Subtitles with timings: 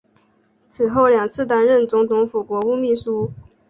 [0.67, 3.31] 此后两次担任总统府国务秘书。